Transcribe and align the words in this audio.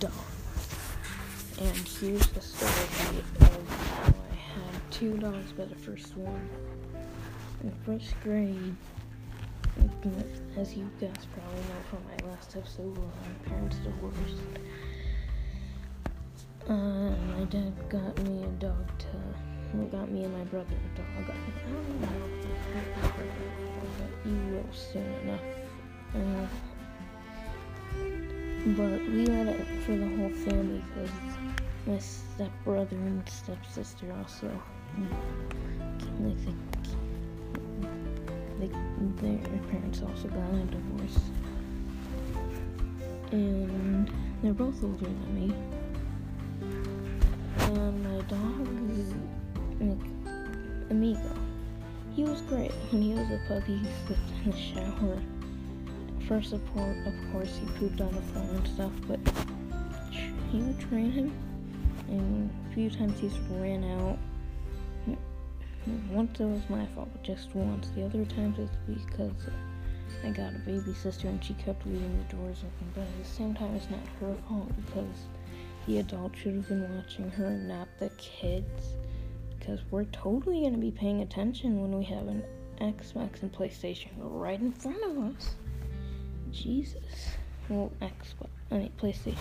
dog. 0.00 0.10
And 1.60 1.76
here's 1.76 2.26
the 2.28 2.40
story 2.40 2.72
of 3.20 3.38
how 3.38 4.08
I 4.08 4.34
had 4.34 4.90
two 4.90 5.16
dogs 5.18 5.52
by 5.52 5.66
the 5.66 5.76
first 5.76 6.16
one. 6.16 6.48
In 7.62 7.70
first 7.86 8.14
grade, 8.24 8.74
as 10.58 10.74
you 10.74 10.90
guys 11.00 11.26
probably 11.32 11.60
know 11.60 11.82
from 11.88 12.00
my 12.04 12.30
last 12.30 12.56
episode 12.56 12.96
my 12.96 13.48
parents 13.48 13.76
divorced, 13.76 14.42
uh, 16.68 17.14
my 17.38 17.44
dad 17.44 17.72
got 17.88 18.18
me 18.24 18.42
a 18.42 18.48
dog 18.58 18.98
to, 18.98 19.06
well, 19.74 19.86
got 19.86 20.10
me 20.10 20.24
and 20.24 20.36
my 20.36 20.44
brother 20.44 20.74
a 20.74 20.96
dog. 20.98 21.06
I 21.16 21.70
don't 21.70 22.00
know 22.00 22.08
but 23.98 24.30
you 24.30 24.36
will 24.52 24.72
soon 24.72 25.12
enough. 25.22 25.40
Uh, 26.14 26.46
but 28.64 29.00
we 29.08 29.26
let 29.26 29.48
it 29.48 29.66
for 29.84 29.96
the 29.96 30.06
whole 30.16 30.30
family 30.30 30.84
because 30.94 31.10
my 31.84 31.98
stepbrother 31.98 32.94
and 32.94 33.28
stepsister 33.28 34.12
also 34.12 34.48
like 38.60 38.70
they, 38.70 38.70
they, 39.20 39.36
their 39.36 39.62
parents 39.68 40.02
also 40.02 40.28
got 40.28 40.54
a 40.54 40.64
divorce. 40.66 41.18
And 43.32 44.08
they're 44.42 44.52
both 44.52 44.82
older 44.84 45.06
than 45.06 45.34
me. 45.34 45.54
And 47.58 48.04
my 48.04 48.20
dog 48.26 48.68
is 48.96 49.12
like 49.80 50.90
amigo. 50.90 51.34
He 52.14 52.22
was 52.22 52.42
great. 52.42 52.70
When 52.90 53.02
he 53.02 53.14
was 53.14 53.28
a 53.28 53.40
puppy 53.48 53.78
he 53.78 53.88
slept 54.06 54.20
in 54.44 54.50
the 54.52 54.56
shower 54.56 55.41
first 56.32 56.52
of 56.54 56.60
course 57.32 57.58
he 57.58 57.66
pooped 57.78 58.00
on 58.00 58.14
the 58.14 58.22
floor 58.22 58.48
and 58.54 58.68
stuff 58.68 58.92
but 59.06 59.20
he 60.50 60.58
would 60.58 60.80
train 60.80 61.12
him 61.12 61.32
and 62.12 62.50
a 62.70 62.74
few 62.74 62.90
times 62.90 63.18
he's 63.18 63.38
ran 63.50 63.84
out. 63.84 64.18
Once 66.10 66.38
it 66.38 66.44
was 66.44 66.62
my 66.68 66.86
fault, 66.94 67.08
just 67.22 67.54
once. 67.54 67.88
The 67.96 68.04
other 68.04 68.24
times 68.24 68.58
it's 68.58 68.76
because 68.86 69.48
I 70.24 70.30
got 70.30 70.54
a 70.54 70.58
baby 70.58 70.94
sister 70.94 71.28
and 71.28 71.42
she 71.42 71.54
kept 71.54 71.84
leaving 71.86 72.18
the 72.18 72.36
doors 72.36 72.58
open. 72.58 72.92
But 72.94 73.02
at 73.02 73.24
the 73.24 73.28
same 73.28 73.54
time, 73.54 73.74
it's 73.74 73.90
not 73.90 74.00
her 74.20 74.36
fault 74.48 74.70
because 74.76 75.16
the 75.86 75.98
adult 75.98 76.36
should 76.36 76.54
have 76.54 76.68
been 76.68 76.96
watching 76.96 77.30
her, 77.30 77.50
not 77.50 77.88
the 77.98 78.10
kids. 78.10 78.94
Because 79.58 79.80
we're 79.90 80.04
totally 80.04 80.60
going 80.60 80.74
to 80.74 80.78
be 80.78 80.90
paying 80.90 81.22
attention 81.22 81.80
when 81.80 81.96
we 81.98 82.04
have 82.04 82.28
an 82.28 82.44
Xbox 82.80 83.42
and 83.42 83.52
PlayStation 83.52 84.10
right 84.18 84.60
in 84.60 84.70
front 84.70 85.02
of 85.02 85.18
us. 85.18 85.54
Jesus. 86.52 87.36
Well, 87.68 87.90
Xbox, 88.00 88.48
I 88.70 88.74
mean, 88.74 88.92
PlayStation. 89.00 89.36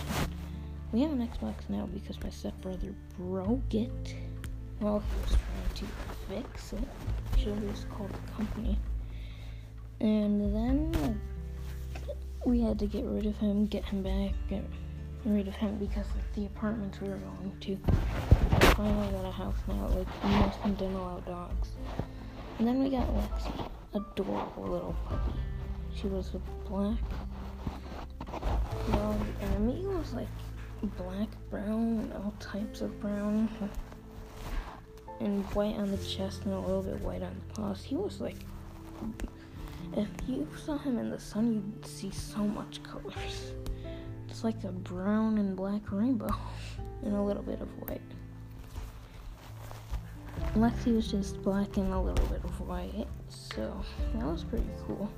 We 0.92 1.02
have 1.02 1.12
an 1.12 1.28
Xbox 1.28 1.70
now 1.70 1.88
because 1.94 2.22
my 2.24 2.30
stepbrother 2.30 2.94
broke 3.18 3.74
it 3.74 4.16
while 4.80 5.00
he 5.00 5.22
was 5.22 5.38
trying 5.40 5.76
to 5.76 5.86
fix 6.28 6.74
it. 6.74 6.88
Should 7.38 7.62
just 7.70 7.90
called 7.90 8.12
the 8.12 8.32
company. 8.32 8.80
And 10.00 10.56
then 10.56 11.22
we 12.46 12.62
had 12.62 12.80
to 12.80 12.88
get 12.88 13.06
rid 13.06 13.26
of 13.26 13.38
him, 13.38 13.68
get 13.68 13.86
him 13.86 14.02
back, 14.04 14.34
get 14.50 14.64
rid 15.26 15.48
of 15.48 15.56
him 15.56 15.78
because 15.78 16.08
of 16.08 16.36
the 16.36 16.46
apartments 16.46 17.00
we 17.00 17.10
were 17.10 17.18
going 17.18 17.56
to. 17.62 17.72
We 17.72 18.68
finally 18.74 19.12
got 19.12 19.26
a 19.26 19.32
house 19.32 19.58
now, 19.68 19.88
like 19.90 20.08
most 20.24 20.58
of 20.58 20.64
them 20.64 20.74
didn't 20.76 20.96
allow 20.96 21.20
dogs. 21.20 21.70
And 22.58 22.68
then 22.68 22.84
we 22.84 22.90
got 22.90 23.08
Lexi, 23.08 23.70
adorable 23.94 24.64
little 24.64 24.96
puppy. 25.08 25.40
She 25.96 26.08
was 26.08 26.32
black 26.68 26.98
and 29.42 29.68
me 29.68 29.86
was 29.88 30.14
like 30.14 30.28
black, 30.98 31.28
brown, 31.50 32.00
and 32.00 32.14
all 32.14 32.34
types 32.40 32.82
of 32.82 33.00
brown, 33.00 33.50
and 35.20 35.44
white 35.54 35.76
on 35.76 35.92
the 35.92 35.98
chest 35.98 36.44
and 36.46 36.54
a 36.54 36.60
little 36.60 36.82
bit 36.82 37.00
white 37.02 37.22
on 37.22 37.36
the 37.36 37.54
paws. 37.54 37.84
He 37.84 37.96
was 37.96 38.20
like, 38.20 38.38
if 39.96 40.08
you 40.28 40.48
saw 40.66 40.78
him 40.78 40.98
in 40.98 41.10
the 41.10 41.20
sun, 41.20 41.54
you'd 41.54 41.86
see 41.86 42.12
so 42.12 42.40
much 42.40 42.82
colors. 42.84 43.54
It's 44.28 44.44
like 44.44 44.64
a 44.64 44.72
brown 44.72 45.38
and 45.38 45.56
black 45.56 45.92
rainbow, 45.92 46.34
and 47.04 47.16
a 47.16 47.22
little 47.22 47.44
bit 47.44 47.62
of 47.62 47.68
white. 47.82 48.02
Lexi 50.56 50.96
was 50.96 51.10
just 51.10 51.42
black 51.44 51.78
and 51.78 51.94
a 51.94 52.00
little 52.00 52.26
bit 52.28 52.44
of 52.44 52.60
white, 52.62 53.08
so 53.30 53.80
that 54.16 54.26
was 54.26 54.44
pretty 54.44 54.66
cool. 54.88 55.10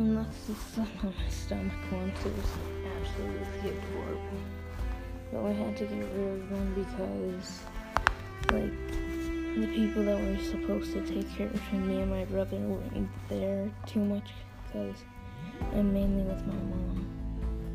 And 0.00 0.16
Lexi 0.16 0.56
sat 0.74 0.88
on 1.04 1.12
my 1.14 1.28
stomach 1.28 1.72
once. 1.92 2.18
It 2.24 2.34
was 2.34 2.52
absolutely 3.02 3.76
adorable. 3.76 4.40
But 5.30 5.42
we 5.42 5.52
had 5.52 5.76
to 5.76 5.84
get 5.84 6.08
rid 6.14 6.40
of 6.40 6.48
them 6.48 6.74
because, 6.74 7.60
like, 8.50 8.72
the 9.60 9.66
people 9.74 10.02
that 10.04 10.18
were 10.18 10.42
supposed 10.42 10.94
to 10.94 11.06
take 11.06 11.30
care 11.36 11.48
of 11.48 11.72
me 11.74 12.00
and 12.00 12.10
my 12.10 12.24
brother, 12.24 12.56
weren't 12.56 13.10
there 13.28 13.70
too 13.84 14.02
much 14.02 14.30
because 14.64 14.96
I'm 15.74 15.92
mainly 15.92 16.22
with 16.22 16.46
my 16.46 16.54
mom. 16.54 17.06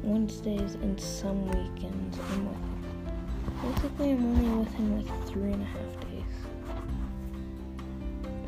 Wednesdays 0.02 0.74
and 0.74 1.00
some 1.00 1.46
weekends 1.46 2.18
I'm 2.32 2.48
with. 2.48 3.76
Basically, 3.76 4.14
I'm 4.14 4.26
only 4.26 4.64
with 4.64 4.74
him 4.74 4.98
like 4.98 5.28
three 5.28 5.52
and 5.52 5.62
a 5.62 5.66
half 5.66 6.00
days. 6.02 6.36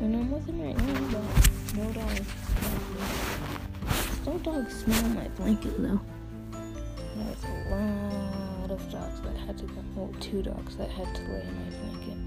And 0.02 0.16
I'm 0.16 0.32
with 0.32 0.48
him 0.48 0.64
right 0.64 0.76
now, 0.76 1.20
but 1.20 1.76
no 1.76 1.92
dogs. 1.94 3.57
Still 4.28 4.40
dogs 4.40 4.84
smell 4.84 5.10
my 5.12 5.30
blanket 5.30 5.82
though. 5.82 6.02
There's 7.16 7.44
a 7.46 7.70
lot 7.70 8.72
of 8.72 8.92
dogs 8.92 9.22
that 9.22 9.38
had 9.38 9.58
to 9.60 9.64
go. 9.64 9.82
Well, 9.96 10.14
two 10.20 10.44
dogs 10.44 10.76
that 10.76 10.90
had 10.90 11.16
to 11.16 11.22
lay 11.32 11.44
in 11.44 11.56
my 11.56 11.70
blanket. 11.78 12.18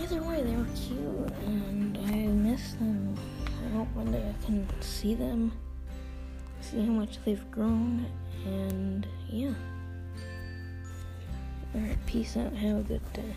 Either 0.00 0.22
way, 0.22 0.42
they 0.42 0.56
were 0.56 0.64
cute, 0.74 1.30
and 1.44 1.98
I 2.06 2.26
miss 2.26 2.72
them. 2.72 3.18
I 3.66 3.76
hope 3.76 3.88
one 3.94 4.10
day 4.10 4.24
I 4.26 4.46
can 4.46 4.66
see 4.80 5.14
them, 5.14 5.52
see 6.62 6.80
how 6.86 6.92
much 6.92 7.22
they've 7.26 7.50
grown, 7.50 8.06
and 8.46 9.06
yeah. 9.28 9.52
Alright, 11.74 11.98
peace 12.06 12.34
out. 12.38 12.54
Have 12.54 12.78
a 12.78 12.82
good 12.82 13.12
day. 13.12 13.36